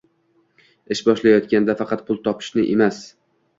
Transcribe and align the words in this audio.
Ish 0.95 1.01
boshlayotganda 1.09 1.77
faqat 1.83 2.03
pul 2.09 2.21
topishni 2.31 2.67
emas 2.75 3.07